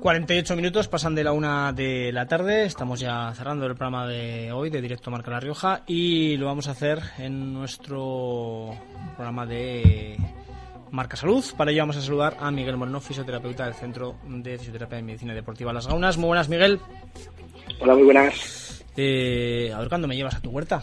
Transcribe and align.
48 0.00 0.56
minutos 0.56 0.88
pasan 0.88 1.14
de 1.14 1.22
la 1.22 1.30
una 1.30 1.72
de 1.72 2.10
la 2.12 2.26
tarde. 2.26 2.64
Estamos 2.64 2.98
ya 2.98 3.32
cerrando 3.34 3.66
el 3.66 3.76
programa 3.76 4.08
de 4.08 4.50
hoy 4.50 4.70
de 4.70 4.80
Directo 4.80 5.12
Marca 5.12 5.30
La 5.30 5.38
Rioja 5.38 5.82
y 5.86 6.36
lo 6.36 6.46
vamos 6.46 6.66
a 6.66 6.72
hacer 6.72 7.00
en 7.18 7.52
nuestro 7.52 8.76
programa 9.14 9.46
de 9.46 10.16
Marca 10.90 11.16
Salud. 11.16 11.44
Para 11.56 11.70
ello 11.70 11.82
vamos 11.82 11.98
a 11.98 12.02
saludar 12.02 12.36
a 12.40 12.50
Miguel 12.50 12.76
Moreno, 12.76 13.00
fisioterapeuta 13.00 13.66
del 13.66 13.74
Centro 13.74 14.16
de 14.26 14.58
Fisioterapia 14.58 14.98
y 14.98 15.04
Medicina 15.04 15.32
Deportiva 15.32 15.72
Las 15.72 15.86
Gaunas. 15.86 16.16
Muy 16.16 16.26
buenas, 16.26 16.48
Miguel. 16.48 16.80
Hola, 17.78 17.94
muy 17.94 18.02
buenas. 18.02 18.84
Eh, 18.96 19.72
a 19.72 19.78
ver 19.78 19.88
cuándo 19.88 20.08
me 20.08 20.16
llevas 20.16 20.34
a 20.34 20.40
tu 20.40 20.50
huerta. 20.50 20.82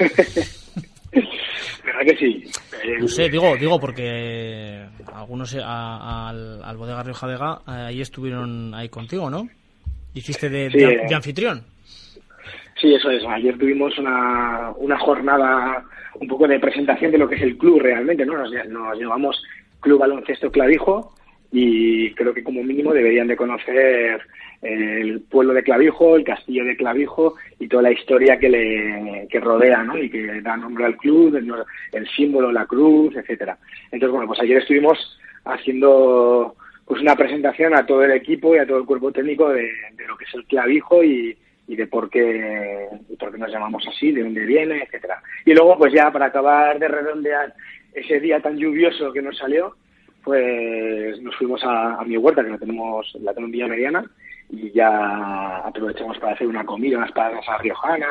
¿Verdad 2.04 2.18
que 2.18 2.26
sí? 2.26 2.44
No 3.00 3.08
sé, 3.08 3.28
digo, 3.28 3.56
digo 3.56 3.80
porque 3.80 4.84
algunos 5.14 5.54
al, 5.54 6.62
al, 6.62 6.76
Bodega 6.76 7.02
Rioja 7.02 7.26
Vega 7.26 7.58
ahí 7.66 8.00
estuvieron 8.00 8.74
ahí 8.74 8.88
contigo, 8.88 9.30
¿no? 9.30 9.48
Hiciste 10.14 10.48
de, 10.48 10.68
de, 10.68 11.14
anfitrión. 11.14 11.62
Sí, 12.80 12.94
eso 12.94 13.10
es. 13.10 13.24
Ayer 13.24 13.56
tuvimos 13.58 13.98
una, 13.98 14.72
una 14.76 14.98
jornada 14.98 15.84
un 16.20 16.28
poco 16.28 16.46
de 16.46 16.60
presentación 16.60 17.10
de 17.10 17.18
lo 17.18 17.28
que 17.28 17.36
es 17.36 17.42
el 17.42 17.56
club 17.56 17.80
realmente, 17.80 18.24
¿no? 18.24 18.36
Nos, 18.36 18.50
nos 18.68 18.98
llevamos 18.98 19.42
Club 19.80 20.00
Baloncesto 20.00 20.50
Clavijo 20.50 21.14
y 21.50 22.12
creo 22.14 22.34
que 22.34 22.44
como 22.44 22.62
mínimo 22.62 22.92
deberían 22.92 23.28
de 23.28 23.36
conocer 23.36 24.20
el 24.64 25.20
pueblo 25.20 25.52
de 25.52 25.62
Clavijo, 25.62 26.16
el 26.16 26.24
castillo 26.24 26.64
de 26.64 26.76
Clavijo 26.76 27.34
y 27.58 27.68
toda 27.68 27.82
la 27.82 27.92
historia 27.92 28.38
que 28.38 28.48
le 28.48 29.28
que 29.28 29.38
rodea, 29.38 29.82
¿no? 29.84 29.98
Y 29.98 30.08
que 30.08 30.40
da 30.40 30.56
nombre 30.56 30.86
al 30.86 30.96
club, 30.96 31.36
el, 31.36 32.08
símbolo, 32.08 32.50
la 32.50 32.64
cruz, 32.64 33.14
etcétera. 33.14 33.58
Entonces, 33.92 34.10
bueno, 34.10 34.26
pues 34.26 34.40
ayer 34.40 34.58
estuvimos 34.58 34.98
haciendo 35.44 36.56
pues 36.86 37.00
una 37.02 37.14
presentación 37.14 37.74
a 37.74 37.84
todo 37.84 38.04
el 38.04 38.12
equipo 38.12 38.54
y 38.54 38.58
a 38.58 38.66
todo 38.66 38.78
el 38.78 38.86
cuerpo 38.86 39.12
técnico 39.12 39.50
de, 39.50 39.70
lo 40.08 40.16
que 40.16 40.24
es 40.24 40.34
el 40.34 40.46
Clavijo 40.46 41.04
y, 41.04 41.36
de 41.66 41.86
por 41.86 42.08
qué 42.08 42.88
por 43.18 43.32
qué 43.32 43.38
nos 43.38 43.50
llamamos 43.50 43.86
así, 43.86 44.12
de 44.12 44.22
dónde 44.22 44.46
viene, 44.46 44.82
etcétera. 44.82 45.22
Y 45.44 45.52
luego, 45.52 45.76
pues 45.76 45.92
ya 45.92 46.10
para 46.10 46.26
acabar 46.26 46.78
de 46.78 46.88
redondear 46.88 47.54
ese 47.92 48.18
día 48.18 48.40
tan 48.40 48.56
lluvioso 48.56 49.12
que 49.12 49.22
nos 49.22 49.36
salió, 49.36 49.76
pues 50.24 51.20
nos 51.20 51.36
fuimos 51.36 51.60
a, 51.64 52.02
mi 52.06 52.16
huerta, 52.16 52.42
que 52.42 52.50
la 52.50 52.58
tenemos, 52.58 53.14
la 53.20 53.34
tengo 53.34 53.46
en 53.46 53.52
Villa 53.52 53.68
Mediana, 53.68 54.04
y 54.50 54.70
ya 54.72 55.58
aprovechamos 55.58 56.18
para 56.18 56.34
hacer 56.34 56.46
una 56.46 56.64
comida, 56.64 56.98
unas 56.98 57.12
a 57.16 57.58
riojana, 57.58 58.06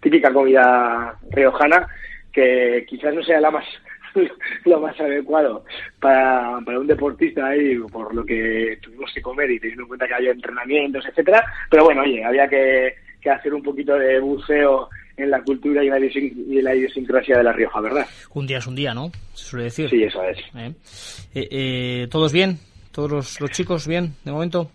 típica 0.00 0.32
comida 0.32 1.14
riojana, 1.30 1.86
que 2.32 2.84
quizás 2.88 3.14
no 3.14 3.22
sea 3.22 3.40
la 3.40 3.50
más 3.50 3.64
lo 4.64 4.80
más 4.80 4.98
adecuado 5.00 5.64
para, 6.00 6.58
para 6.64 6.80
un 6.80 6.86
deportista 6.86 7.48
ahí 7.48 7.76
por 7.92 8.14
lo 8.14 8.24
que 8.24 8.78
tuvimos 8.82 9.12
que 9.12 9.22
comer 9.22 9.50
y 9.50 9.60
teniendo 9.60 9.82
en 9.82 9.88
cuenta 9.88 10.06
que 10.06 10.14
había 10.14 10.30
entrenamientos, 10.32 11.04
etcétera, 11.06 11.44
pero 11.70 11.84
bueno, 11.84 12.02
oye, 12.02 12.24
había 12.24 12.48
que, 12.48 12.94
que 13.20 13.30
hacer 13.30 13.54
un 13.54 13.62
poquito 13.62 13.96
de 13.96 14.18
buceo 14.20 14.88
en 15.16 15.30
la 15.30 15.42
cultura 15.42 15.82
y 15.82 15.88
en 15.88 16.64
la 16.64 16.74
idiosincrasia 16.74 17.38
de 17.38 17.42
La 17.42 17.52
Rioja, 17.52 17.80
¿verdad? 17.80 18.06
Un 18.34 18.46
día 18.46 18.58
es 18.58 18.66
un 18.66 18.76
día, 18.76 18.94
¿no? 18.94 19.10
Se 19.34 19.44
suele 19.46 19.64
decir. 19.64 19.90
Sí, 19.90 20.04
eso 20.04 20.22
es. 20.22 20.38
¿Eh? 20.54 20.72
Eh, 21.34 21.48
eh, 21.50 22.08
todos 22.08 22.32
bien? 22.32 22.58
¿Todos 22.92 23.10
los, 23.10 23.40
los 23.40 23.50
chicos 23.50 23.86
bien 23.86 24.14
de 24.24 24.32
momento? 24.32 24.70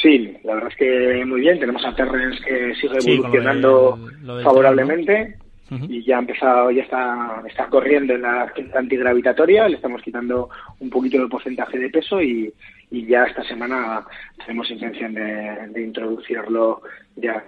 Sí, 0.00 0.34
la 0.44 0.54
verdad 0.54 0.70
es 0.70 0.76
que 0.76 1.24
muy 1.26 1.40
bien. 1.40 1.58
Tenemos 1.58 1.84
a 1.84 1.94
Terrence 1.94 2.42
que 2.42 2.74
sigue 2.74 2.98
evolucionando 2.98 3.98
favorablemente 4.42 5.36
y 5.88 6.02
ya 6.02 6.16
ha 6.16 6.20
empezado, 6.20 6.70
ya 6.72 6.82
está, 6.82 7.42
está 7.46 7.66
corriendo 7.66 8.14
en 8.14 8.22
la 8.22 8.52
antigravitatoria. 8.74 9.68
Le 9.68 9.76
estamos 9.76 10.02
quitando 10.02 10.48
un 10.80 10.90
poquito 10.90 11.18
del 11.18 11.28
porcentaje 11.28 11.78
de 11.78 11.90
peso 11.90 12.20
y, 12.20 12.52
y 12.90 13.06
ya 13.06 13.24
esta 13.24 13.44
semana 13.44 14.04
tenemos 14.44 14.70
intención 14.70 15.14
de, 15.14 15.82
introducirlo 15.82 16.82
ya 17.16 17.44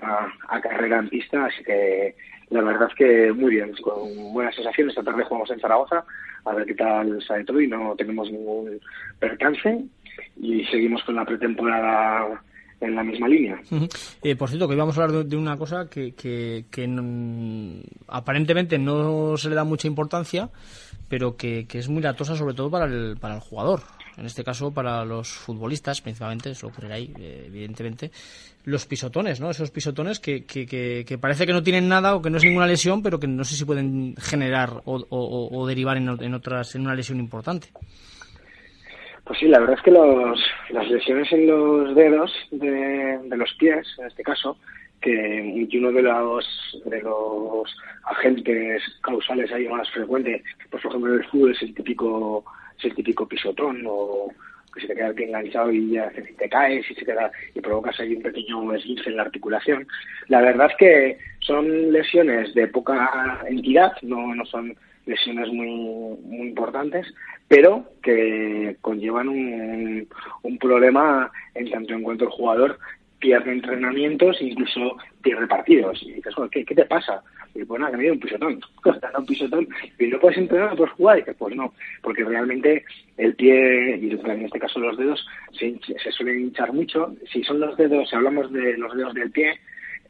a, 0.49 0.61
carrera 0.61 0.99
en 0.99 1.09
pista. 1.09 1.47
Así 1.47 1.65
que 1.65 2.15
la 2.51 2.61
verdad 2.61 2.89
es 2.91 2.95
que 2.95 3.33
muy 3.33 3.53
bien, 3.53 3.73
con 3.83 4.33
buenas 4.33 4.55
sensaciones. 4.55 4.97
Esta 4.97 5.11
tarde 5.11 5.25
jugamos 5.25 5.51
en 5.51 5.61
Zaragoza 5.61 6.05
a 6.45 6.55
ver 6.55 6.67
qué 6.67 6.75
tal 6.75 7.21
sale 7.23 7.45
todo 7.45 7.61
y 7.61 7.67
no 7.67 7.95
tenemos 7.97 8.31
ningún 8.31 8.79
percance 9.19 9.85
y 10.41 10.65
seguimos 10.67 11.03
con 11.05 11.17
la 11.17 11.25
pretemporada 11.25 12.41
en 12.83 12.95
la 12.95 13.03
misma 13.03 13.29
línea. 13.29 13.61
Eh, 14.23 14.37
por 14.37 14.49
cierto, 14.49 14.69
que 14.69 14.75
íbamos 14.75 14.97
a 14.99 15.05
hablar 15.05 15.25
de, 15.25 15.37
una 15.37 15.57
cosa 15.57 15.89
que, 15.89 16.15
que, 16.15 16.65
aparentemente 18.09 18.79
no 18.79 19.37
se 19.37 19.49
le 19.49 19.55
da 19.55 19.65
mucha 19.65 19.89
importancia, 19.89 20.51
pero 21.09 21.37
que, 21.37 21.67
es 21.73 21.89
muy 21.89 22.03
latosa 22.03 22.37
sobre 22.37 22.55
todo 22.55 22.71
para 22.71 22.87
el, 22.87 23.17
para 23.21 23.37
el 23.37 23.41
jugador. 23.41 23.81
En 24.17 24.27
este 24.27 24.45
caso, 24.45 24.75
para 24.75 25.05
los 25.07 25.29
futbolistas, 25.29 26.03
principalmente, 26.03 26.51
eso 26.51 26.67
ocurrirá 26.67 26.97
ahí, 26.97 27.15
eh, 27.19 27.45
evidentemente, 27.47 28.11
los 28.65 28.85
pisotones, 28.87 29.41
¿no? 29.41 29.51
Esos 29.51 29.71
pisotones 29.71 30.21
que, 30.21 30.45
que, 30.45 30.67
que, 30.67 31.19
parece 31.19 31.47
que 31.47 31.53
no 31.53 31.63
tienen 31.63 31.89
nada 31.89 32.15
o 32.15 32.21
que 32.21 32.29
no 32.29 32.37
es 32.37 32.45
ninguna 32.45 32.67
lesión, 32.67 33.03
pero 33.03 33.19
que 33.19 33.27
no 33.27 33.43
sé 33.45 33.57
si 33.57 33.65
pueden 33.65 34.15
generar 34.17 34.83
o, 34.85 35.07
o, 35.09 35.67
derivar 35.67 35.97
en, 35.97 36.09
en, 36.09 36.35
otras, 36.35 36.75
en 36.75 36.83
una 36.83 36.95
lesión 36.95 37.19
importante. 37.19 37.69
Pues 39.25 39.39
sí, 39.39 39.47
la 39.47 39.61
verdad 39.61 39.77
es 39.79 39.83
que 39.83 39.91
los, 39.91 40.39
las 40.73 40.91
lesiones 40.91 41.31
en 41.33 41.47
los 41.47 41.95
dedos 41.95 42.33
de, 42.51 43.21
los 43.37 43.55
pies, 43.55 43.87
en 43.99 44.07
este 44.07 44.23
caso, 44.23 44.57
que 45.01 45.69
uno 45.75 45.93
de 45.93 46.03
los 46.03 46.83
de 46.87 47.03
los 47.03 47.77
agentes 48.05 48.83
causales 49.03 49.53
ahí 49.53 49.69
más 49.69 49.91
frecuente, 49.91 50.43
pues 50.71 50.83
por 50.83 50.93
ejemplo 50.93 51.15
el 51.15 51.25
fútbol 51.25 51.53
es 51.53 51.63
el 51.63 51.75
típico 51.75 52.45
es 52.79 52.85
el 52.85 52.95
típico 52.95 53.27
pisotón 53.27 53.83
o 53.87 54.29
que 54.73 54.81
se 54.81 54.87
te 54.87 54.95
queda 54.95 55.13
pie 55.13 55.27
enganchado 55.27 55.71
y 55.73 55.91
ya 55.91 56.11
te 56.11 56.49
caes 56.49 56.89
y 56.91 56.95
se 56.95 57.05
queda 57.05 57.31
y 57.55 57.61
provocas 57.61 57.99
ahí 58.01 58.15
un 58.15 58.23
pequeño 58.23 58.73
esguince 58.75 59.11
en 59.11 59.17
la 59.17 59.23
articulación. 59.23 59.87
La 60.29 60.41
verdad 60.41 60.71
es 60.71 60.77
que 60.77 61.19
son 61.43 61.93
lesiones 61.93 62.55
de 62.55 62.69
poca 62.69 63.41
entidad, 63.49 63.93
no, 64.03 64.35
no 64.35 64.45
son 64.47 64.75
lesiones 65.07 65.49
muy, 65.49 66.17
muy 66.23 66.49
importantes, 66.49 67.13
pero 67.49 67.85
que 68.03 68.77
conllevan 68.81 69.29
un, 69.29 70.09
un 70.43 70.59
problema 70.59 71.31
en 71.55 71.71
tanto 71.71 71.95
en 71.95 72.03
cuanto 72.03 72.25
el 72.25 72.31
jugador 72.31 72.79
pierde 73.19 73.53
entrenamientos 73.53 74.41
e 74.41 74.47
incluso 74.47 74.97
pierde 75.23 75.47
partidos. 75.47 76.03
Y 76.03 76.13
dices, 76.15 76.35
¿qué, 76.51 76.65
¿qué 76.65 76.75
te 76.75 76.85
pasa? 76.85 77.23
Y 77.55 77.65
pues 77.65 77.81
nada, 77.81 77.93
que 77.93 77.99
me 77.99 78.03
dio 78.05 78.13
un 78.15 78.21
pisotón, 78.21 78.61
un 79.19 79.27
pisotón, 79.27 79.69
y 79.99 80.07
no 80.07 80.19
puedes 80.19 80.39
entrenar, 80.39 80.71
no 80.71 80.77
puedes 80.77 80.95
jugar, 80.95 81.19
y 81.19 81.21
dices, 81.21 81.37
pues 81.39 81.55
no, 81.55 81.73
porque 82.03 82.25
realmente 82.25 82.85
el 83.19 83.35
pie, 83.35 83.97
y 83.97 84.11
en 84.11 84.43
este 84.45 84.59
caso 84.59 84.81
los 84.81 84.97
dedos, 84.97 85.25
se, 85.53 85.79
se 86.03 86.11
suelen 86.13 86.41
hinchar 86.41 86.73
mucho. 86.73 87.15
Si 87.31 87.45
son 87.45 87.61
los 87.61 87.77
dedos, 87.77 88.09
si 88.09 88.17
hablamos 88.17 88.51
de 88.53 88.77
los 88.79 88.97
dedos 88.97 89.15
del 89.15 89.31
pie, 89.31 89.61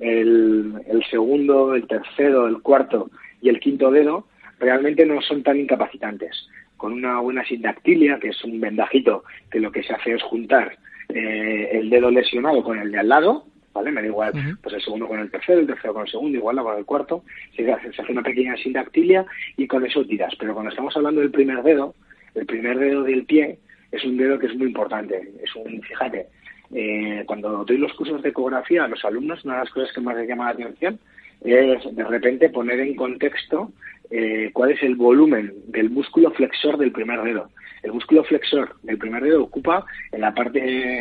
el, 0.02 0.74
el 0.86 1.04
segundo, 1.04 1.74
el 1.74 1.86
tercero, 1.86 2.48
el 2.48 2.60
cuarto 2.60 3.10
y 3.40 3.48
el 3.48 3.60
quinto 3.60 3.90
dedo 3.90 4.26
realmente 4.58 5.06
no 5.06 5.20
son 5.22 5.42
tan 5.42 5.58
incapacitantes. 5.58 6.48
Con 6.76 6.92
una 6.92 7.20
buena 7.20 7.44
sindactilia, 7.44 8.18
que 8.18 8.28
es 8.28 8.44
un 8.44 8.60
vendajito 8.60 9.22
que 9.50 9.60
lo 9.60 9.70
que 9.70 9.84
se 9.84 9.92
hace 9.92 10.14
es 10.14 10.22
juntar 10.22 10.76
eh, 11.08 11.70
el 11.72 11.88
dedo 11.88 12.10
lesionado 12.10 12.62
con 12.64 12.78
el 12.78 12.90
de 12.90 12.98
al 12.98 13.08
lado, 13.08 13.44
¿vale? 13.72 13.92
Me 13.92 14.00
da 14.00 14.08
igual, 14.08 14.32
pues 14.60 14.74
el 14.74 14.82
segundo 14.82 15.06
con 15.06 15.20
el 15.20 15.30
tercero, 15.30 15.60
el 15.60 15.66
tercero 15.66 15.94
con 15.94 16.02
el 16.02 16.10
segundo, 16.10 16.36
igual 16.36 16.56
con 16.56 16.76
el 16.76 16.84
cuarto, 16.84 17.22
se 17.54 17.70
hace, 17.70 17.92
se 17.92 18.02
hace 18.02 18.12
una 18.12 18.22
pequeña 18.22 18.56
sindactilia 18.56 19.24
y 19.56 19.68
con 19.68 19.86
eso 19.86 20.04
tiras. 20.04 20.34
Pero 20.36 20.54
cuando 20.54 20.70
estamos 20.70 20.96
hablando 20.96 21.20
del 21.20 21.30
primer 21.30 21.62
dedo, 21.62 21.94
el 22.34 22.46
primer 22.46 22.78
dedo 22.78 23.04
del 23.04 23.24
pie 23.24 23.58
es 23.92 24.04
un 24.04 24.16
dedo 24.16 24.38
que 24.38 24.46
es 24.46 24.56
muy 24.56 24.66
importante. 24.66 25.32
Es 25.42 25.54
un, 25.54 25.80
fíjate, 25.82 26.26
eh, 26.72 27.24
cuando 27.26 27.64
doy 27.64 27.78
los 27.78 27.92
cursos 27.94 28.22
de 28.22 28.30
ecografía 28.30 28.84
a 28.84 28.88
los 28.88 29.04
alumnos, 29.04 29.44
una 29.44 29.54
de 29.54 29.60
las 29.60 29.70
cosas 29.70 29.92
que 29.92 30.00
más 30.00 30.16
les 30.16 30.28
llama 30.28 30.44
la 30.46 30.50
atención 30.50 30.98
es 31.44 31.96
de 31.96 32.04
repente 32.04 32.50
poner 32.50 32.80
en 32.80 32.94
contexto 32.94 33.72
eh, 34.10 34.50
cuál 34.52 34.72
es 34.72 34.82
el 34.82 34.94
volumen 34.94 35.52
del 35.66 35.90
músculo 35.90 36.30
flexor 36.30 36.78
del 36.78 36.92
primer 36.92 37.22
dedo. 37.22 37.48
El 37.82 37.92
músculo 37.92 38.22
flexor 38.22 38.76
del 38.82 38.96
primer 38.96 39.24
dedo 39.24 39.42
ocupa 39.42 39.84
en 40.12 40.20
la 40.20 40.32
parte 40.32 40.60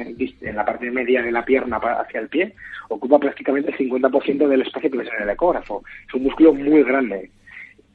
en 0.10 0.56
la 0.56 0.66
parte 0.66 0.90
media 0.90 1.22
de 1.22 1.32
la 1.32 1.46
pierna 1.46 1.78
hacia 1.78 2.20
el 2.20 2.28
pie, 2.28 2.56
ocupa 2.90 3.20
prácticamente 3.20 3.72
el 3.72 3.78
50% 3.78 4.48
del 4.48 4.62
espacio 4.64 4.90
que 4.90 4.98
ves 4.98 5.10
en 5.16 5.24
el 5.24 5.30
ecógrafo. 5.30 5.84
Es 6.08 6.14
un 6.16 6.24
músculo 6.24 6.54
muy 6.54 6.84
grande. 6.84 7.30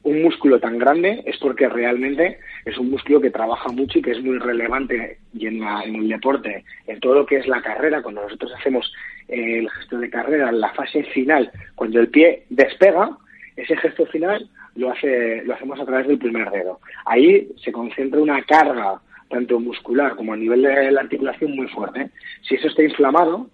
Un 0.07 0.21
músculo 0.21 0.57
tan 0.57 0.77
grande 0.77 1.21
es 1.25 1.37
porque 1.37 1.67
realmente 1.67 2.39
es 2.63 2.77
un 2.77 2.89
músculo 2.89 3.19
que 3.19 3.29
trabaja 3.29 3.67
mucho 3.73 3.99
y 3.99 4.01
que 4.01 4.11
es 4.11 4.23
muy 4.23 4.37
relevante 4.37 5.17
y 5.33 5.47
en, 5.47 5.61
en 5.61 5.95
el 5.95 6.07
deporte, 6.07 6.63
en 6.87 6.97
todo 7.01 7.15
lo 7.15 7.25
que 7.25 7.35
es 7.35 7.45
la 7.45 7.61
carrera, 7.61 8.01
cuando 8.01 8.21
nosotros 8.21 8.53
hacemos 8.57 8.89
el 9.27 9.69
gesto 9.69 9.97
de 9.97 10.09
carrera, 10.09 10.49
la 10.53 10.69
fase 10.69 11.03
final, 11.03 11.51
cuando 11.75 11.99
el 11.99 12.07
pie 12.07 12.43
despega, 12.49 13.17
ese 13.57 13.75
gesto 13.75 14.05
final 14.05 14.49
lo, 14.75 14.91
hace, 14.91 15.43
lo 15.43 15.55
hacemos 15.55 15.77
a 15.77 15.85
través 15.85 16.07
del 16.07 16.19
primer 16.19 16.51
dedo. 16.51 16.79
Ahí 17.05 17.49
se 17.61 17.73
concentra 17.73 18.21
una 18.21 18.41
carga, 18.43 19.01
tanto 19.29 19.59
muscular 19.59 20.15
como 20.15 20.31
a 20.31 20.37
nivel 20.37 20.61
de 20.61 20.89
la 20.89 21.01
articulación, 21.01 21.53
muy 21.53 21.67
fuerte. 21.67 22.11
Si 22.47 22.55
eso 22.55 22.69
está 22.69 22.81
inflamado, 22.81 23.49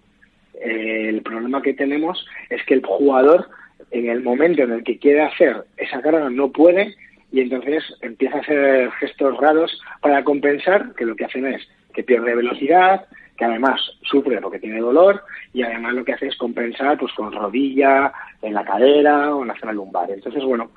eh, 0.60 1.08
el 1.08 1.20
problema 1.22 1.62
que 1.62 1.74
tenemos 1.74 2.24
es 2.48 2.64
que 2.64 2.74
el 2.74 2.86
jugador 2.86 3.48
en 3.90 4.08
el 4.08 4.22
momento 4.22 4.62
en 4.62 4.72
el 4.72 4.84
que 4.84 4.98
quiere 4.98 5.22
hacer 5.22 5.64
esa 5.76 6.00
carga 6.00 6.28
no 6.30 6.50
puede 6.50 6.94
y 7.32 7.40
entonces 7.40 7.82
empieza 8.00 8.36
a 8.36 8.40
hacer 8.40 8.90
gestos 8.92 9.36
raros 9.38 9.80
para 10.00 10.22
compensar 10.22 10.94
que 10.94 11.04
lo 11.04 11.16
que 11.16 11.24
hacen 11.24 11.46
es 11.46 11.62
que 11.92 12.02
pierde 12.02 12.34
velocidad, 12.34 13.06
que 13.36 13.44
además 13.44 13.80
sufre 14.02 14.40
porque 14.40 14.58
tiene 14.58 14.80
dolor 14.80 15.22
y 15.52 15.62
además 15.62 15.94
lo 15.94 16.04
que 16.04 16.12
hace 16.12 16.28
es 16.28 16.36
compensar 16.36 16.98
pues 16.98 17.12
con 17.14 17.32
rodilla, 17.32 18.12
en 18.42 18.54
la 18.54 18.64
cadera 18.64 19.34
o 19.34 19.42
en 19.42 19.48
la 19.48 19.58
zona 19.58 19.72
lumbar. 19.72 20.10
Entonces, 20.10 20.44
bueno, 20.44 20.70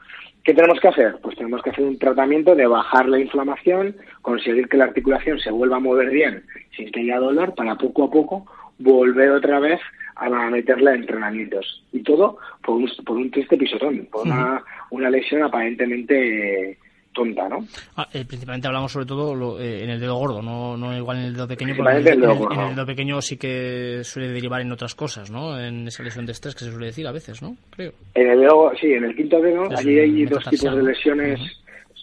¿qué 0.44 0.54
tenemos 0.54 0.80
que 0.80 0.88
hacer? 0.88 1.18
Pues 1.21 1.36
tenemos 1.36 1.62
que 1.62 1.71
hacer 1.71 1.83
un 1.83 2.00
tratamiento 2.00 2.56
de 2.56 2.68
bajar 2.68 3.07
la 3.07 3.19
inflamación, 3.19 3.95
conseguir 4.21 4.68
que 4.68 4.77
la 4.77 4.86
articulación 4.86 5.39
se 5.39 5.51
vuelva 5.51 5.77
a 5.77 5.81
mover 5.81 6.09
bien 6.09 6.44
sin 6.75 6.92
que 6.92 7.01
haya 7.01 7.19
dolor 7.19 7.54
para 7.56 7.75
poco 7.75 8.06
a 8.06 8.12
poco 8.12 8.45
volver 8.80 9.31
otra 9.31 9.59
vez 9.59 9.80
a 10.19 10.49
meterla 10.49 10.93
en 10.93 11.01
entrenamientos. 11.01 11.83
Y 11.91 12.01
todo 12.01 12.37
por 12.63 12.75
un, 12.75 12.89
por 13.05 13.17
un 13.17 13.31
triste 13.31 13.57
pisotón, 13.57 14.07
por 14.11 14.25
una, 14.25 14.63
una 14.91 15.09
lesión 15.09 15.43
aparentemente 15.43 16.77
tonta, 17.17 17.49
¿no? 17.49 17.65
Ah, 17.95 18.07
eh, 18.13 18.23
principalmente 18.25 18.67
hablamos 18.67 18.91
sobre 18.91 19.07
todo 19.07 19.59
eh, 19.59 19.83
en 19.83 19.89
el 19.89 19.99
dedo 19.99 20.15
gordo, 20.15 20.41
no, 20.41 20.77
no 20.77 20.95
igual 20.95 21.17
en 21.17 21.23
el 21.23 21.33
dedo 21.33 21.47
pequeño, 21.47 21.75
porque 21.75 21.91
en 21.91 21.97
el, 21.97 22.03
dedo, 22.03 22.49
dedo 22.75 22.85
pequeño 22.85 23.21
sí 23.21 23.37
que 23.37 24.01
suele 24.03 24.29
derivar 24.29 24.61
en 24.61 24.71
otras 24.71 24.93
cosas, 24.93 25.31
¿no? 25.31 25.59
En 25.59 25.87
esa 25.87 26.03
lesión 26.03 26.27
de 26.27 26.33
estrés 26.33 26.53
que 26.53 26.65
se 26.65 26.71
suele 26.71 26.87
decir 26.87 27.07
a 27.07 27.11
veces, 27.11 27.41
¿no? 27.41 27.57
Creo. 27.71 27.93
En 28.13 28.29
el 28.29 28.41
dedo, 28.41 28.71
sí, 28.79 28.93
en 28.93 29.05
el 29.05 29.15
quinto 29.15 29.41
dedo, 29.41 29.67
allí 29.75 29.97
hay 29.97 30.25
dos 30.25 30.43
tipos 30.43 30.75
de 30.75 30.83
lesiones, 30.83 31.39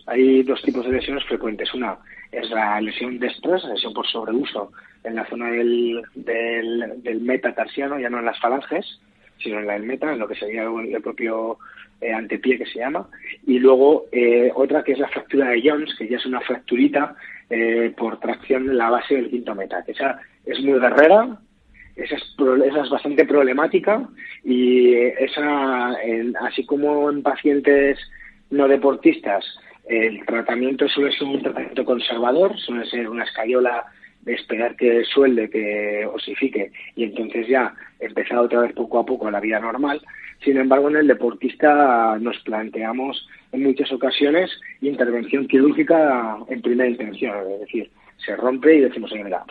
hay 0.07 0.43
dos 0.43 0.63
tipos 0.63 0.85
de 0.85 0.93
lesiones 0.93 1.25
frecuentes. 1.25 1.73
Una 1.75 1.99
es 2.31 2.51
la 2.51 2.81
lesión 2.81 3.19
de 3.19 3.29
estrés, 3.29 3.63
la 3.65 3.75
lesión 3.75 3.95
por 3.95 4.07
sobreuso 4.07 4.73
en 5.05 5.17
la 5.17 5.27
zona 5.27 5.51
del, 5.51 6.03
del, 6.15 7.03
del 7.03 7.21
metatarsiano, 7.21 7.99
ya 7.99 8.11
no 8.11 8.19
en 8.19 8.25
las 8.25 8.41
falanges, 8.41 9.01
sino 9.39 9.59
en 9.59 9.67
la 9.67 9.75
del 9.75 9.85
meta, 9.85 10.13
en 10.13 10.19
lo 10.19 10.29
que 10.29 10.35
sería 10.35 10.65
el 10.65 11.03
propio 11.03 11.59
eh, 12.01 12.13
antepié 12.13 12.59
que 12.59 12.67
se 12.67 12.79
llama, 12.79 13.09
y 13.47 13.59
luego 13.59 14.07
eh, 14.13 14.51
otra 14.55 14.83
que 14.83 14.93
es 14.93 14.99
la 14.99 15.09
fractura 15.09 15.51
de 15.51 15.63
Jones, 15.65 15.95
que 15.97 16.09
ya 16.09 16.17
es 16.17 16.27
una 16.27 16.41
fracturita 16.41 17.15
eh, 17.51 17.93
por 17.97 18.19
tracción 18.21 18.69
en 18.69 18.79
la 18.79 18.91
base 18.91 19.15
del 19.15 19.31
quinto 19.31 19.55
meta, 19.55 19.85
que 19.85 19.93
esa 19.93 20.21
es 20.45 20.61
muy 20.61 20.79
guerrera, 20.79 21.39
esa 21.97 22.17
es, 22.17 22.23
esa 22.67 22.83
es 22.83 22.91
bastante 22.91 23.25
problemática 23.25 24.09
y 24.43 24.95
esa, 24.95 25.95
así 26.41 26.67
como 26.67 27.11
en 27.11 27.23
pacientes 27.23 27.99
no 28.51 28.67
deportistas, 28.67 29.45
el 29.87 30.25
tratamiento 30.25 30.89
suele 30.89 31.13
ser 31.13 31.29
un 31.29 31.43
tratamiento 31.43 31.85
conservador, 31.85 32.59
suele 32.59 32.87
ser 32.87 33.09
una 33.09 33.25
escayola 33.25 33.85
de 34.23 34.35
esperar 34.35 34.75
que 34.77 35.05
suelde, 35.05 35.51
que 35.51 36.07
osifique 36.07 36.73
y 36.97 37.05
entonces 37.05 37.47
ya 37.47 37.75
empezar 38.01 38.39
otra 38.39 38.61
vez 38.61 38.73
poco 38.73 38.99
a 38.99 39.07
poco 39.07 39.31
la 39.31 39.41
vida 39.41 39.61
normal. 39.61 40.01
Sin 40.43 40.57
embargo, 40.57 40.89
en 40.89 40.97
el 40.97 41.07
deportista 41.07 42.17
nos 42.21 42.39
planteamos 42.41 43.29
en 43.53 43.63
muchas 43.63 43.93
ocasiones 43.93 44.51
intervención 44.81 45.47
quirúrgica 45.47 46.39
en 46.49 46.63
primera 46.63 46.89
intención, 46.89 47.37
es 47.53 47.61
decir, 47.61 47.91
se 48.25 48.37
rompe 48.37 48.77
y 48.77 48.81
decimos, 48.81 49.13
mira, 49.13 49.45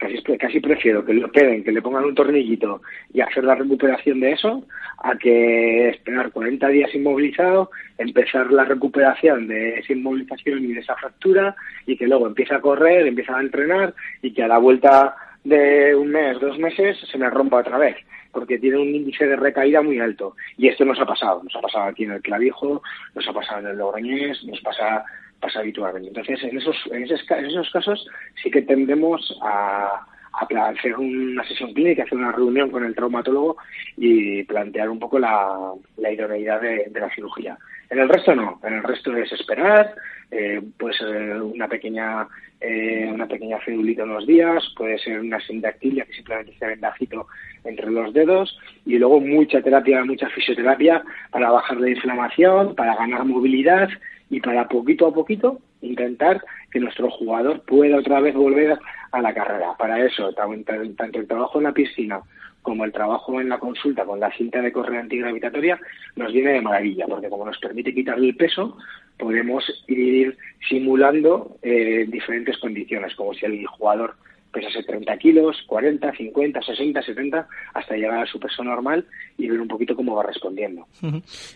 casi, 0.00 0.22
casi 0.38 0.60
prefiero 0.60 1.04
que 1.04 1.12
lo 1.12 1.26
operen, 1.26 1.62
que 1.62 1.72
le 1.72 1.82
pongan 1.82 2.04
un 2.04 2.14
tornillito 2.14 2.80
y 3.12 3.20
hacer 3.20 3.44
la 3.44 3.54
recuperación 3.54 4.18
de 4.20 4.32
eso, 4.32 4.64
a 4.98 5.16
que 5.16 5.90
esperar 5.90 6.32
40 6.32 6.68
días 6.68 6.94
inmovilizado, 6.94 7.70
empezar 7.98 8.50
la 8.50 8.64
recuperación 8.64 9.46
de 9.46 9.78
esa 9.78 9.92
inmovilización 9.92 10.64
y 10.64 10.74
de 10.74 10.80
esa 10.80 10.96
fractura, 10.96 11.54
y 11.86 11.96
que 11.96 12.08
luego 12.08 12.26
empiece 12.26 12.54
a 12.54 12.60
correr, 12.60 13.06
empiece 13.06 13.30
a 13.30 13.40
entrenar, 13.40 13.94
y 14.22 14.32
que 14.32 14.42
a 14.42 14.48
la 14.48 14.58
vuelta 14.58 15.14
de 15.44 15.94
un 15.94 16.08
mes, 16.08 16.40
dos 16.40 16.58
meses, 16.58 16.98
se 17.10 17.18
me 17.18 17.28
rompa 17.28 17.58
otra 17.58 17.78
vez 17.78 17.96
porque 18.32 18.58
tiene 18.58 18.78
un 18.78 18.94
índice 18.94 19.26
de 19.26 19.34
recaída 19.34 19.82
muy 19.82 19.98
alto. 19.98 20.36
Y 20.56 20.68
esto 20.68 20.84
nos 20.84 21.00
ha 21.00 21.04
pasado. 21.04 21.42
Nos 21.42 21.56
ha 21.56 21.60
pasado 21.60 21.86
aquí 21.86 22.04
en 22.04 22.12
el 22.12 22.22
clavijo, 22.22 22.80
nos 23.12 23.26
ha 23.26 23.32
pasado 23.32 23.58
en 23.58 23.66
el 23.66 23.78
logroñés, 23.78 24.44
nos 24.44 24.60
pasa 24.60 25.04
pasa 25.40 25.60
habitualmente. 25.60 26.08
Entonces, 26.08 26.42
en 26.44 26.58
esos, 26.58 26.76
en 26.92 27.02
esos, 27.04 27.70
casos 27.70 28.06
sí 28.42 28.50
que 28.50 28.62
tendemos 28.62 29.36
a, 29.42 30.06
hacer 30.32 30.96
una 30.96 31.44
sesión 31.44 31.74
clínica, 31.74 32.04
hacer 32.04 32.16
una 32.16 32.32
reunión 32.32 32.70
con 32.70 32.84
el 32.84 32.94
traumatólogo 32.94 33.56
y 33.96 34.44
plantear 34.44 34.88
un 34.88 34.98
poco 34.98 35.18
la, 35.18 35.72
idoneidad 35.98 36.60
de, 36.60 36.90
la 36.94 37.12
cirugía. 37.14 37.58
En 37.90 37.98
el 37.98 38.08
resto 38.08 38.34
no, 38.36 38.60
en 38.62 38.74
el 38.74 38.82
resto 38.84 39.14
es 39.16 39.32
esperar, 39.32 39.94
eh, 40.30 40.62
puede 40.78 40.94
ser 40.94 41.42
una 41.42 41.66
pequeña 41.66 42.28
eh, 42.60 43.08
una 43.12 43.26
pequeña 43.26 43.58
unos 43.66 44.26
días, 44.26 44.62
puede 44.76 44.98
ser 44.98 45.18
una 45.18 45.40
sindactilia 45.40 46.04
que 46.04 46.12
simplemente 46.12 46.54
se 46.58 46.66
vendajito 46.66 47.26
entre 47.64 47.90
los 47.90 48.12
dedos 48.12 48.58
y 48.84 48.98
luego 48.98 49.20
mucha 49.20 49.62
terapia, 49.62 50.04
mucha 50.04 50.28
fisioterapia 50.28 51.02
para 51.30 51.50
bajar 51.50 51.78
la 51.78 51.88
inflamación, 51.88 52.74
para 52.74 52.94
ganar 52.96 53.24
movilidad 53.24 53.88
y 54.28 54.40
para 54.40 54.68
poquito 54.68 55.06
a 55.06 55.14
poquito 55.14 55.58
intentar 55.80 56.42
que 56.70 56.80
nuestro 56.80 57.10
jugador 57.10 57.62
pueda 57.62 57.96
otra 57.96 58.20
vez 58.20 58.34
volver 58.34 58.78
a 59.12 59.22
la 59.22 59.34
carrera. 59.34 59.74
Para 59.78 60.04
eso, 60.04 60.32
tanto 60.32 60.72
el 60.74 61.26
trabajo 61.26 61.58
en 61.58 61.64
la 61.64 61.72
piscina 61.72 62.20
como 62.62 62.84
el 62.84 62.92
trabajo 62.92 63.40
en 63.40 63.48
la 63.48 63.58
consulta 63.58 64.04
con 64.04 64.20
la 64.20 64.32
cinta 64.36 64.60
de 64.60 64.72
correa 64.72 65.00
antigravitatoria 65.00 65.80
nos 66.16 66.32
viene 66.32 66.52
de 66.52 66.60
maravilla, 66.60 67.06
porque 67.06 67.28
como 67.28 67.46
nos 67.46 67.58
permite 67.58 67.94
quitarle 67.94 68.28
el 68.28 68.36
peso, 68.36 68.76
podemos 69.18 69.64
ir 69.88 70.36
simulando 70.68 71.56
eh, 71.62 72.06
diferentes 72.08 72.58
condiciones, 72.58 73.14
como 73.14 73.34
si 73.34 73.46
el 73.46 73.66
jugador 73.66 74.16
pesase 74.50 74.82
30 74.82 75.16
kilos, 75.18 75.56
40, 75.66 76.12
50, 76.12 76.62
60, 76.62 77.02
70, 77.02 77.48
hasta 77.74 77.94
llegar 77.94 78.22
a 78.22 78.26
su 78.26 78.38
peso 78.38 78.62
normal 78.62 79.04
y 79.38 79.48
ver 79.48 79.60
un 79.60 79.68
poquito 79.68 79.94
cómo 79.94 80.14
va 80.14 80.24
respondiendo. 80.24 80.86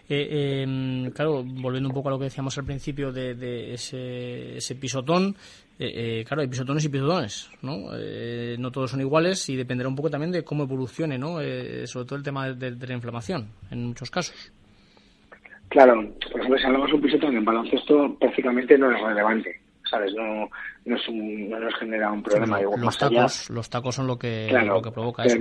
Eh, 0.08 0.62
em, 0.62 1.10
claro, 1.10 1.42
volviendo 1.44 1.88
un 1.88 1.94
poco 1.94 2.08
a 2.08 2.12
lo 2.12 2.18
que 2.18 2.24
decíamos 2.24 2.56
al 2.58 2.64
principio 2.64 3.12
de, 3.12 3.74
ese, 3.74 4.74
pisotón, 4.76 5.34
eh, 5.78 6.20
eh, 6.20 6.24
claro, 6.26 6.42
hay 6.42 6.48
pisotones 6.48 6.84
y 6.84 6.88
pisotones, 6.88 7.50
¿no? 7.62 7.90
no 8.58 8.70
todos 8.70 8.90
son 8.90 9.00
iguales 9.00 9.48
y 9.48 9.56
dependerá 9.56 9.88
un 9.88 9.96
poco 9.96 10.10
también 10.10 10.32
de 10.32 10.44
cómo 10.44 10.64
evolucione, 10.64 11.18
¿no? 11.18 11.38
sobre 11.86 12.06
todo 12.06 12.16
el 12.16 12.22
tema 12.22 12.52
de, 12.52 12.72
de, 12.72 12.86
la 12.86 12.94
inflamación, 12.94 13.48
en 13.70 13.86
muchos 13.86 14.10
casos. 14.10 14.52
Claro, 15.68 15.94
por 16.30 16.40
ejemplo, 16.40 16.58
si 16.58 16.66
hablamos 16.66 16.88
de 16.88 16.94
un 16.94 17.02
pisotón 17.02 17.36
en 17.36 17.44
baloncesto, 17.44 18.16
prácticamente 18.20 18.78
no 18.78 18.92
es 18.92 19.00
relevante 19.02 19.63
¿sabes? 19.94 20.14
No, 20.14 20.48
no, 20.84 20.96
es 20.96 21.08
un, 21.08 21.48
no 21.50 21.58
nos 21.60 21.74
genera 21.76 22.10
un 22.12 22.22
problema. 22.22 22.60
los, 22.60 22.98
tacos, 22.98 23.50
los 23.50 23.70
tacos 23.70 23.94
son 23.94 24.06
lo 24.06 24.18
que, 24.18 24.50
lo 24.50 24.82
que 24.82 24.90
provoca 24.90 25.24
eso, 25.24 25.38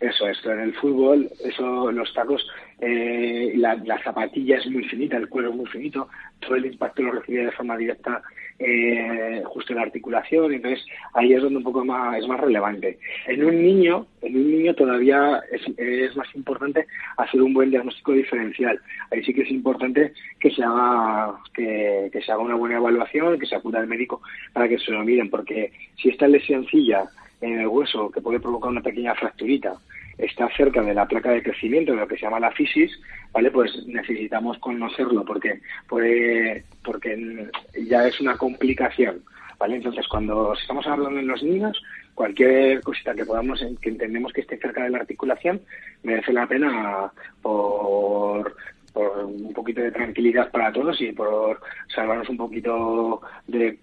Eso 0.00 0.26
es, 0.26 0.44
en 0.44 0.60
el 0.60 0.74
fútbol, 0.74 1.30
eso, 1.44 1.90
los 1.90 2.12
tacos, 2.12 2.46
eh, 2.80 3.52
la, 3.56 3.74
la, 3.76 4.02
zapatilla 4.02 4.56
es 4.56 4.66
muy 4.70 4.84
finita, 4.84 5.16
el 5.16 5.28
cuero 5.28 5.50
es 5.50 5.56
muy 5.56 5.66
finito, 5.66 6.08
todo 6.40 6.56
el 6.56 6.66
impacto 6.66 7.02
lo 7.02 7.12
recibe 7.12 7.44
de 7.44 7.52
forma 7.52 7.76
directa 7.76 8.22
eh, 8.58 9.42
justo 9.46 9.72
en 9.72 9.76
la 9.76 9.82
articulación, 9.82 10.52
entonces 10.52 10.84
ahí 11.14 11.32
es 11.32 11.42
donde 11.42 11.58
un 11.58 11.64
poco 11.64 11.84
más 11.84 12.18
es 12.18 12.26
más 12.26 12.40
relevante. 12.40 12.98
En 13.26 13.44
un 13.44 13.62
niño, 13.62 14.06
en 14.22 14.36
un 14.36 14.50
niño 14.50 14.74
todavía 14.74 15.40
es, 15.52 15.62
es 15.76 16.16
más 16.16 16.28
importante 16.34 16.86
hacer 17.16 17.42
un 17.42 17.52
buen 17.52 17.70
diagnóstico 17.70 18.12
diferencial. 18.12 18.80
Ahí 19.10 19.22
sí 19.24 19.34
que 19.34 19.42
es 19.42 19.50
importante 19.50 20.12
que 20.38 20.50
se 20.50 20.62
haga 20.62 21.34
que, 21.52 22.08
que 22.12 22.22
se 22.22 22.32
haga 22.32 22.42
una 22.42 22.54
buena 22.54 22.76
evaluación, 22.76 23.38
que 23.38 23.46
se 23.46 23.56
acuda 23.56 23.80
al 23.80 23.88
médico 23.88 24.22
para 24.52 24.68
que 24.68 24.78
se 24.78 24.90
lo 24.90 25.04
miren, 25.04 25.28
porque 25.28 25.72
si 25.96 26.08
esta 26.08 26.28
lesioncilla 26.28 27.04
en 27.40 27.60
el 27.60 27.66
hueso 27.66 28.10
que 28.10 28.20
puede 28.20 28.40
provocar 28.40 28.70
una 28.70 28.82
pequeña 28.82 29.14
fracturita 29.14 29.78
está 30.20 30.48
cerca 30.56 30.82
de 30.82 30.94
la 30.94 31.06
placa 31.06 31.30
de 31.30 31.42
crecimiento, 31.42 31.92
de 31.92 31.98
lo 31.98 32.08
que 32.08 32.16
se 32.16 32.22
llama 32.22 32.40
la 32.40 32.52
fisis, 32.52 32.90
¿vale? 33.32 33.50
Pues 33.50 33.70
necesitamos 33.86 34.58
conocerlo 34.58 35.24
porque 35.24 35.60
puede, 35.88 36.64
porque 36.84 37.48
ya 37.86 38.06
es 38.06 38.20
una 38.20 38.36
complicación, 38.36 39.22
¿vale? 39.58 39.76
Entonces, 39.76 40.06
cuando 40.08 40.54
estamos 40.54 40.86
hablando 40.86 41.18
en 41.18 41.26
los 41.26 41.42
niños, 41.42 41.80
cualquier 42.14 42.80
cosita 42.82 43.14
que 43.14 43.24
podamos, 43.24 43.64
que 43.80 43.88
entendemos 43.88 44.32
que 44.32 44.42
esté 44.42 44.58
cerca 44.58 44.84
de 44.84 44.90
la 44.90 44.98
articulación, 44.98 45.60
merece 46.02 46.32
la 46.32 46.46
pena 46.46 47.10
por 47.42 48.54
por 48.92 49.24
un 49.24 49.52
poquito 49.52 49.80
de 49.80 49.92
tranquilidad 49.92 50.50
para 50.50 50.72
todos 50.72 51.00
y 51.00 51.12
por 51.12 51.60
salvarnos 51.94 52.28
un 52.28 52.36
poquito 52.36 53.20
de 53.46 53.78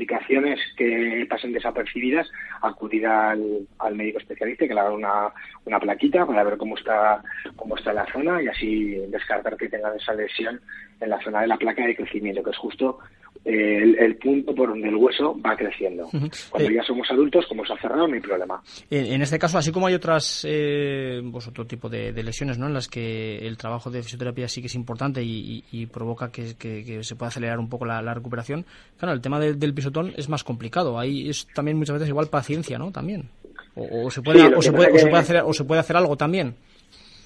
complicaciones 0.00 0.58
que 0.76 1.26
pasen 1.28 1.52
desapercibidas, 1.52 2.26
acudir 2.62 3.06
al, 3.06 3.68
al 3.78 3.94
médico 3.94 4.18
especialista 4.18 4.66
que 4.66 4.72
le 4.72 4.80
haga 4.80 4.92
una, 4.92 5.28
una 5.66 5.78
plaquita 5.78 6.24
para 6.26 6.42
ver 6.42 6.56
cómo 6.56 6.76
está, 6.76 7.22
cómo 7.56 7.76
está 7.76 7.92
la 7.92 8.06
zona 8.10 8.42
y 8.42 8.48
así 8.48 8.94
descartar 9.08 9.58
que 9.58 9.68
tengan 9.68 9.96
esa 9.96 10.14
lesión 10.14 10.58
en 11.00 11.10
la 11.10 11.20
zona 11.20 11.42
de 11.42 11.48
la 11.48 11.58
placa 11.58 11.84
de 11.84 11.96
crecimiento, 11.96 12.42
que 12.42 12.50
es 12.50 12.56
justo 12.56 12.98
el, 13.44 14.16
punto 14.16 14.54
por 14.54 14.68
donde 14.68 14.88
el 14.88 14.96
hueso 14.96 15.36
va 15.44 15.56
creciendo. 15.56 16.08
Cuando 16.50 16.70
eh, 16.70 16.74
ya 16.74 16.82
somos 16.82 17.10
adultos, 17.10 17.46
como 17.48 17.64
se 17.64 17.72
ha 17.72 17.80
cerrado, 17.80 18.06
no 18.06 18.14
hay 18.14 18.20
problema. 18.20 18.62
En, 18.90 19.22
este 19.22 19.38
caso, 19.38 19.58
así 19.58 19.72
como 19.72 19.86
hay 19.86 19.94
otras, 19.94 20.46
eh, 20.48 21.22
pues 21.32 21.48
otro 21.48 21.66
tipo 21.66 21.88
de, 21.88 22.12
lesiones, 22.22 22.58
¿no? 22.58 22.66
En 22.66 22.74
las 22.74 22.88
que 22.88 23.38
el 23.38 23.56
trabajo 23.56 23.90
de 23.90 24.02
fisioterapia 24.02 24.48
sí 24.48 24.60
que 24.60 24.66
es 24.66 24.74
importante 24.74 25.22
y, 25.22 25.86
provoca 25.86 26.30
que, 26.30 27.02
se 27.02 27.16
pueda 27.16 27.28
acelerar 27.28 27.58
un 27.58 27.68
poco 27.68 27.86
la, 27.86 28.14
recuperación. 28.14 28.66
Claro, 28.98 29.14
el 29.14 29.20
tema 29.20 29.40
del 29.40 29.74
pisotón 29.74 30.12
es 30.16 30.28
más 30.28 30.44
complicado. 30.44 30.98
Ahí 30.98 31.28
es 31.28 31.46
también 31.54 31.78
muchas 31.78 31.94
veces 31.94 32.08
igual 32.08 32.28
paciencia, 32.28 32.78
¿no? 32.78 32.90
También. 32.90 33.30
O, 33.74 34.10
se 34.10 34.20
puede, 34.20 34.54
o, 34.54 34.60
se 34.60 34.72
puede, 34.72 35.16
hacer, 35.16 35.42
o 35.44 35.52
se 35.54 35.64
puede 35.64 35.80
hacer 35.80 35.96
algo 35.96 36.16
también. 36.16 36.56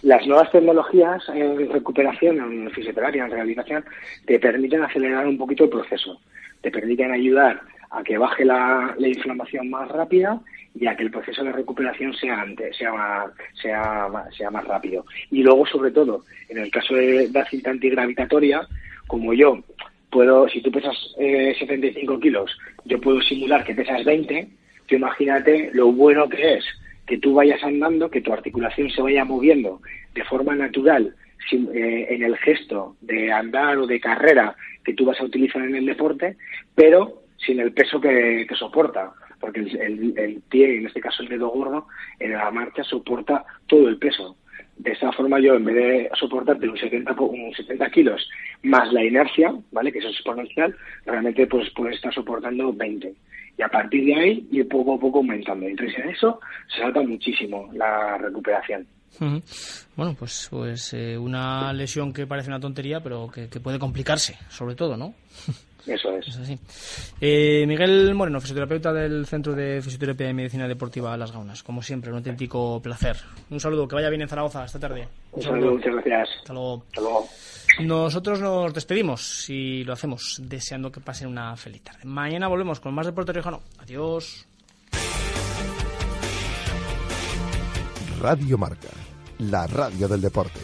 Las 0.05 0.27
nuevas 0.27 0.51
tecnologías 0.51 1.23
en 1.31 1.71
recuperación, 1.71 2.39
en 2.39 2.71
fisioterapia, 2.71 3.25
en 3.25 3.31
rehabilitación, 3.31 3.85
te 4.27 4.39
permiten 4.39 4.83
acelerar 4.83 5.27
un 5.27 5.39
poquito 5.39 5.65
el 5.65 5.71
proceso. 5.71 6.21
Te 6.61 6.71
permiten 6.71 7.11
ayudar 7.11 7.63
a 7.91 8.03
que 8.05 8.19
baje 8.19 8.45
la, 8.45 8.95
inflamación 8.99 9.71
más 9.71 9.89
rápida 9.89 10.39
y 10.75 10.87
a 10.87 10.95
que 10.95 11.05
el 11.05 11.11
proceso 11.11 11.43
de 11.43 11.53
recuperación 11.53 12.13
sea 12.13 12.43
antes, 12.43 12.77
sea 12.77 14.09
más, 14.51 14.65
rápido. 14.67 15.07
Y 15.31 15.43
luego, 15.43 15.65
sobre 15.65 15.91
todo, 15.91 16.25
en 16.51 16.59
el 16.59 16.71
caso 16.71 16.95
de 16.97 17.31
la 17.33 17.47
cinta 17.47 17.71
antigravitatoria, 17.71 18.69
como 19.07 19.33
yo 19.33 19.65
puedo, 20.11 20.47
si 20.51 20.61
tú 20.61 20.71
pesas 20.71 20.97
eh, 21.19 21.57
75 21.59 22.21
kilos, 22.21 22.55
yo 22.85 23.01
puedo 23.01 23.23
simular 23.23 23.65
que 23.65 23.75
pesas 23.75 24.05
20, 24.05 24.49
tú 24.87 24.97
imagínate 24.97 25.71
lo 25.73 25.93
bueno 25.93 26.29
que 26.29 26.57
es 26.57 26.65
que 27.07 27.19
tú 27.19 27.35
vayas 27.35 27.63
andando, 27.63 28.11
que 28.11 28.21
tu 28.21 28.33
articulación 28.33 28.91
se 28.91 29.03
vaya 29.03 29.25
moviendo 29.25 29.81
de 30.15 30.25
forma 30.25 30.55
natural 30.55 31.15
eh, 31.53 32.07
en 32.11 32.23
el 32.23 32.37
gesto 32.39 32.97
de 33.01 33.31
andar 33.31 33.77
o 33.79 33.87
de 33.87 34.01
carrera 34.01 34.57
que 34.83 34.95
tú 34.95 35.05
vas 35.05 35.21
a 35.21 35.25
utilizar 35.25 35.63
en 35.63 35.75
el 35.75 35.87
deporte, 35.87 36.37
pero 36.75 37.23
sin 37.37 37.61
el 37.61 37.73
peso 37.73 38.01
que, 38.01 38.47
soporta, 38.59 39.13
porque 39.41 39.61
el, 39.61 40.43
pie, 40.49 40.79
en 40.79 40.87
este 40.87 41.01
caso 41.01 41.23
el 41.23 41.29
dedo 41.29 41.49
gordo, 41.49 41.87
en 42.19 42.33
la 42.33 42.51
marcha 42.51 42.83
soporta 42.83 43.45
todo 43.67 43.89
el 43.89 43.99
peso. 43.99 44.37
De 44.77 44.93
esta 44.93 45.13
forma 45.13 45.39
yo, 45.39 45.55
en 45.55 45.65
vez 45.65 45.77
de 45.77 46.11
soportarte 46.19 46.69
un 46.69 46.77
70, 46.77 47.13
un 47.21 47.55
70 47.55 47.91
kilos 47.91 48.29
más 48.63 48.93
la 48.93 49.05
inercia, 49.05 49.55
¿vale? 49.71 49.93
que 49.93 49.99
eso 49.99 50.09
es 50.09 50.15
exponencial, 50.15 50.75
realmente 51.05 51.47
pues 51.47 51.71
puedes 51.71 51.97
estar 51.97 52.13
soportando 52.13 52.73
20 52.73 53.15
y 53.57 53.63
a 53.63 53.69
partir 53.69 54.05
de 54.05 54.15
ahí 54.15 54.49
ir 54.51 54.69
poco 54.69 54.95
a 54.95 54.99
poco 54.99 55.19
aumentando. 55.19 55.67
Entonces 55.67 55.99
en 55.99 56.11
eso 56.11 56.41
se 56.69 56.81
salta 56.81 57.03
muchísimo 57.03 57.71
la 57.73 58.19
recuperación. 58.19 58.87
Bueno, 59.97 60.15
pues, 60.19 60.49
pues 60.51 60.93
eh, 60.95 61.17
una 61.17 61.73
lesión 61.73 62.13
que 62.13 62.27
parece 62.27 62.49
una 62.49 62.61
tontería, 62.61 63.01
pero 63.01 63.31
que, 63.31 63.49
puede 63.61 63.79
complicarse, 63.79 64.37
sobre 64.49 64.75
todo, 64.75 64.97
¿no? 64.97 65.15
Eso 65.87 66.17
es. 66.17 66.29
es 66.29 66.37
así. 66.39 66.59
Eh, 67.21 67.67
Miguel 67.67 68.15
Moreno, 68.15 68.41
fisioterapeuta 68.41 68.91
del 68.91 69.27
Centro 69.27 69.55
de 69.55 69.83
Fisioterapia 69.83 70.31
y 70.31 70.35
Medicina 70.35 70.67
Deportiva 70.67 71.15
Las 71.17 71.31
Gaunas. 71.31 71.63
Como 71.63 71.83
siempre, 71.83 72.11
un 72.11 72.17
auténtico 72.17 72.81
placer. 72.81 73.19
Un 73.51 73.61
saludo, 73.61 73.87
que 73.87 73.95
vaya 73.95 74.09
bien 74.09 74.23
en 74.23 74.29
Zaragoza 74.29 74.65
esta 74.65 74.79
tarde. 74.79 75.07
Un, 75.33 75.43
saludo, 75.43 75.73
muchas 75.73 75.93
gracias. 75.93 76.29
Hasta 76.39 76.55
luego. 76.55 76.85
Hasta 76.87 77.01
luego. 77.03 77.29
Nosotros 77.81 78.41
nos 78.41 78.73
despedimos 78.73 79.51
y 79.51 79.85
lo 79.85 79.93
hacemos 79.93 80.41
deseando 80.43 80.91
que 80.91 81.01
pasen 81.01 81.29
una 81.29 81.55
feliz 81.57 81.83
tarde. 81.83 82.01
Mañana 82.05 82.49
volvemos 82.49 82.81
con 82.81 82.95
más 82.95 83.07
Deporte 83.07 83.33
Riojano. 83.33 83.61
Adiós. 83.79 84.47
Radio 88.25 88.57
Marca, 88.57 88.89
la 89.37 89.67
radio 89.67 90.09
del 90.09 90.23
deporte. 90.23 90.59